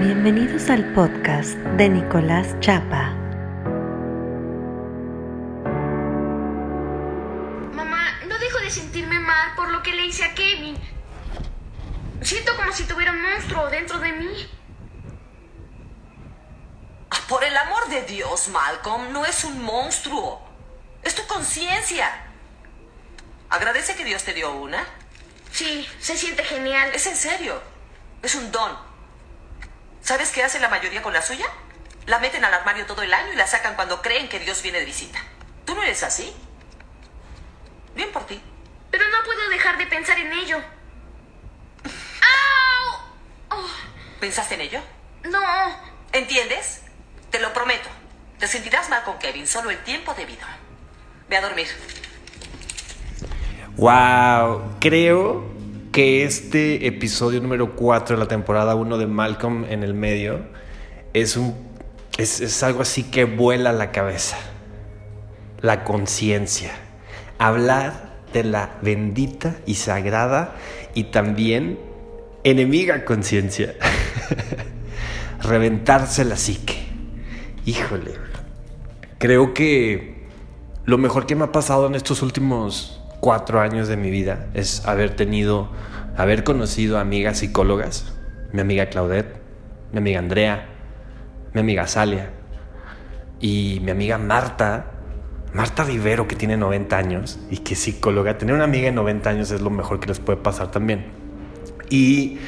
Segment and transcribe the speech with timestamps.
[0.00, 3.10] Bienvenidos al podcast de Nicolás Chapa.
[7.74, 10.78] Mamá, no dejo de sentirme mal por lo que le hice a Kevin.
[12.22, 14.48] Siento como si tuviera un monstruo dentro de mí.
[17.10, 20.40] Ah, Por el amor de Dios, Malcolm, no es un monstruo.
[21.02, 22.10] Es tu conciencia.
[23.50, 24.82] Agradece que Dios te dio una.
[25.52, 26.90] Sí, se siente genial.
[26.94, 27.60] Es en serio.
[28.22, 28.89] Es un don.
[30.10, 31.46] ¿Sabes qué hace la mayoría con la suya?
[32.06, 34.80] La meten al armario todo el año y la sacan cuando creen que Dios viene
[34.80, 35.20] de visita.
[35.64, 36.34] ¿Tú no eres así?
[37.94, 38.42] Bien por ti.
[38.90, 40.60] Pero no puedo dejar de pensar en ello.
[42.24, 43.60] ¡Au!
[43.60, 43.68] Oh,
[44.18, 44.80] ¿Pensaste en ello?
[45.30, 45.38] no.
[46.10, 46.82] ¿Entiendes?
[47.30, 47.88] Te lo prometo.
[48.40, 50.44] Te sentirás mal con Kevin solo el tiempo debido.
[51.28, 51.68] Ve a dormir.
[53.76, 55.59] Wow, creo
[55.92, 60.40] que este episodio número 4 de la temporada 1 de Malcolm en el medio
[61.12, 61.70] es un
[62.18, 64.36] es, es algo así que vuela la cabeza.
[65.60, 66.72] La conciencia.
[67.38, 70.54] Hablar de la bendita y sagrada
[70.94, 71.78] y también
[72.44, 73.74] enemiga conciencia.
[75.42, 76.76] Reventarse la psique.
[77.64, 78.12] Híjole.
[79.18, 80.26] Creo que
[80.84, 84.86] lo mejor que me ha pasado en estos últimos cuatro años de mi vida es
[84.86, 85.70] haber tenido,
[86.16, 88.12] haber conocido amigas psicólogas,
[88.52, 89.36] mi amiga Claudette,
[89.92, 90.66] mi amiga Andrea,
[91.52, 92.30] mi amiga Salia
[93.40, 94.86] y mi amiga Marta,
[95.52, 98.38] Marta Rivero que tiene 90 años y que es psicóloga.
[98.38, 101.06] Tener una amiga de 90 años es lo mejor que les puede pasar también.
[101.88, 102.38] Y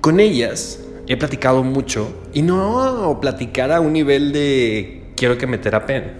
[0.00, 5.58] con ellas he platicado mucho y no platicar a un nivel de quiero que me
[5.58, 6.14] terapien,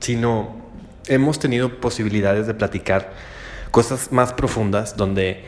[0.00, 0.61] sino
[1.06, 3.12] hemos tenido posibilidades de platicar
[3.70, 5.44] cosas más profundas donde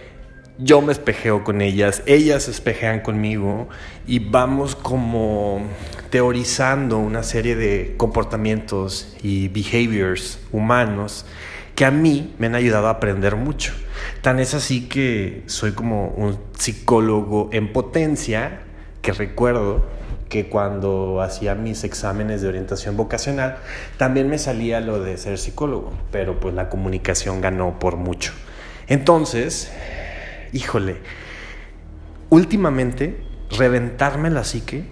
[0.58, 3.68] yo me espejeo con ellas, ellas espejean conmigo
[4.06, 5.62] y vamos como
[6.10, 11.26] teorizando una serie de comportamientos y behaviors humanos
[11.74, 13.72] que a mí me han ayudado a aprender mucho.
[14.22, 18.60] Tan es así que soy como un psicólogo en potencia
[19.02, 19.84] que recuerdo
[20.34, 23.58] que cuando hacía mis exámenes de orientación vocacional
[23.98, 28.32] también me salía lo de ser psicólogo, pero pues la comunicación ganó por mucho.
[28.88, 29.70] Entonces,
[30.52, 30.96] híjole,
[32.30, 33.22] últimamente
[33.56, 34.86] reventarme la psique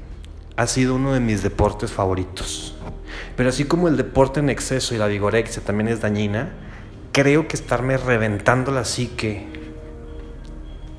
[0.54, 2.76] ha sido uno de mis deportes favoritos.
[3.36, 6.50] Pero así como el deporte en exceso y la vigorexia también es dañina,
[7.10, 9.48] creo que estarme reventando la psique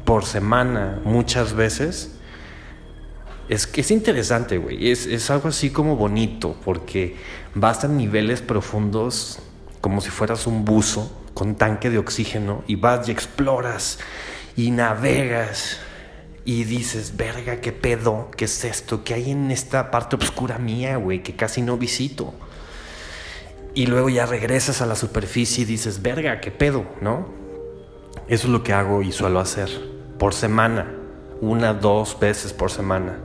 [0.04, 2.20] por semana muchas veces
[3.50, 4.90] es que es interesante, güey.
[4.92, 7.16] Es, es algo así como bonito, porque
[7.56, 9.40] vas a niveles profundos
[9.82, 14.00] como si fueras un buzo con tanque de oxígeno y vas y exploras
[14.56, 15.80] y navegas
[16.46, 20.98] y dices, verga, qué pedo, qué es esto, qué hay en esta parte oscura mía,
[20.98, 22.34] güey, que casi no visito.
[23.74, 27.28] Y luego ya regresas a la superficie y dices, verga, qué pedo, ¿no?
[28.28, 29.70] Eso es lo que hago y suelo hacer
[30.20, 30.94] por semana,
[31.42, 33.18] una, dos veces por semana.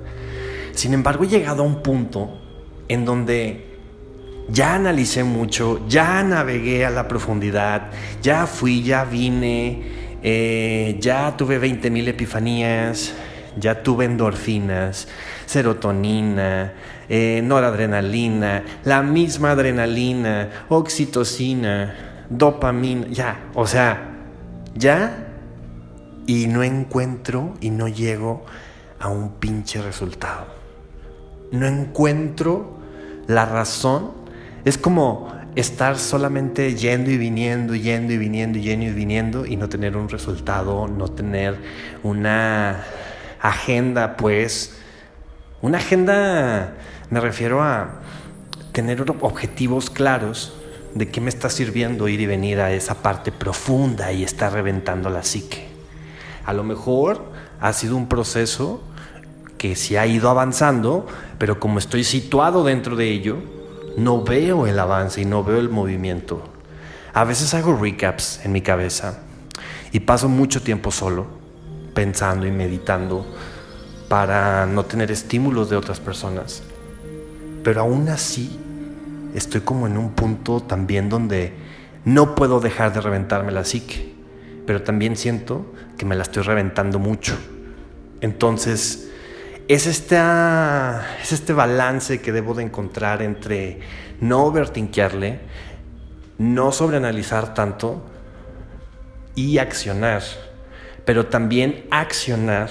[0.73, 2.39] Sin embargo, he llegado a un punto
[2.89, 3.69] en donde
[4.49, 7.91] ya analicé mucho, ya navegué a la profundidad,
[8.23, 9.83] ya fui, ya vine,
[10.23, 13.13] eh, ya tuve 20 mil epifanías,
[13.59, 15.09] ya tuve endorfinas,
[15.47, 16.73] serotonina,
[17.09, 24.13] eh, noradrenalina, la misma adrenalina, oxitocina, dopamina, ya, o sea,
[24.75, 25.28] ya,
[26.29, 28.45] y no encuentro y no llego
[29.01, 30.47] a un pinche resultado.
[31.53, 32.77] No encuentro
[33.27, 34.11] la razón.
[34.67, 39.71] Es como estar solamente yendo y viniendo, yendo y viniendo, yendo y viniendo y no
[39.71, 41.57] tener un resultado, no tener
[42.03, 42.85] una
[43.41, 44.79] agenda, pues.
[45.63, 46.75] Una agenda,
[47.09, 48.03] me refiero a
[48.73, 50.53] tener objetivos claros
[50.95, 55.09] de qué me está sirviendo ir y venir a esa parte profunda y estar reventando
[55.09, 55.68] la psique.
[56.49, 57.21] A lo mejor
[57.61, 58.81] ha sido un proceso
[59.59, 61.07] que se ha ido avanzando,
[61.37, 63.37] pero como estoy situado dentro de ello,
[63.99, 66.43] no veo el avance y no veo el movimiento.
[67.13, 69.19] A veces hago recaps en mi cabeza
[69.93, 71.27] y paso mucho tiempo solo,
[71.93, 73.27] pensando y meditando
[74.09, 76.63] para no tener estímulos de otras personas.
[77.63, 78.59] Pero aún así,
[79.35, 81.53] estoy como en un punto también donde
[82.07, 84.17] no puedo dejar de reventarme la psique,
[84.69, 85.65] pero también siento
[85.97, 87.39] que me la estoy reventando mucho.
[88.21, 89.11] Entonces,
[89.67, 93.81] es, esta, es este balance que debo de encontrar entre
[94.21, 95.41] no overtinquearle,
[96.37, 98.05] no sobreanalizar tanto
[99.35, 100.23] y accionar,
[101.07, 102.69] pero también accionar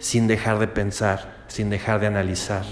[0.00, 2.64] sin dejar de pensar, sin dejar de analizar.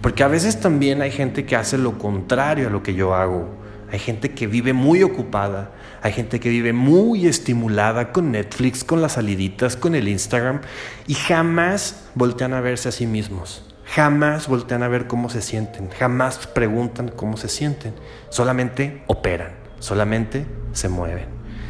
[0.00, 3.65] Porque a veces también hay gente que hace lo contrario a lo que yo hago.
[3.92, 5.70] Hay gente que vive muy ocupada,
[6.02, 10.60] hay gente que vive muy estimulada con Netflix, con las saliditas, con el Instagram
[11.06, 13.62] y jamás voltean a verse a sí mismos.
[13.84, 17.94] Jamás voltean a ver cómo se sienten, jamás preguntan cómo se sienten,
[18.30, 21.28] solamente operan, solamente se mueven.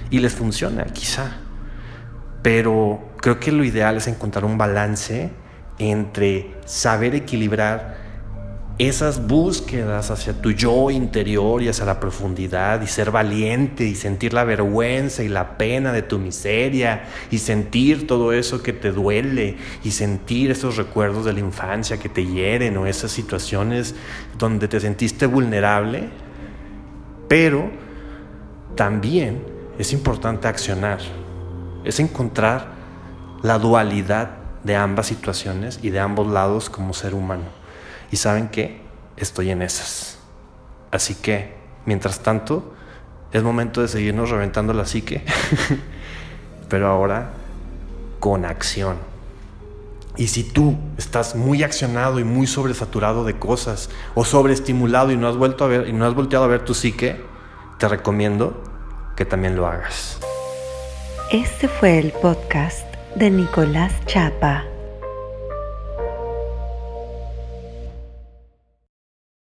[0.09, 1.37] Y les funciona, quizá.
[2.43, 5.31] Pero creo que lo ideal es encontrar un balance
[5.79, 8.06] entre saber equilibrar
[8.79, 14.35] esas búsquedas hacia tu yo interior y hacia la profundidad y ser valiente y sentir
[14.35, 19.57] la vergüenza y la pena de tu miseria y sentir todo eso que te duele
[19.83, 23.95] y sentir esos recuerdos de la infancia que te hieren o esas situaciones
[24.39, 26.11] donde te sentiste vulnerable,
[27.29, 27.71] pero
[28.75, 29.43] también
[29.79, 30.99] es importante accionar,
[31.83, 32.67] es encontrar
[33.43, 34.33] la dualidad
[34.65, 37.56] de ambas situaciones y de ambos lados como ser humano.
[38.11, 38.81] Y saben que
[39.17, 40.19] estoy en esas.
[40.91, 41.55] Así que,
[41.85, 42.75] mientras tanto,
[43.33, 45.25] es momento de seguirnos reventando la psique,
[46.69, 47.33] pero ahora
[48.21, 48.97] con acción.
[50.17, 55.29] Y si tú estás muy accionado y muy sobresaturado de cosas o sobreestimulado y no
[55.29, 57.21] has vuelto a ver y no has volteado a ver tu psique,
[57.79, 58.63] te recomiendo
[59.15, 60.19] que también lo hagas.
[61.31, 62.87] Este fue el podcast
[63.17, 64.65] de Nicolás Chapa.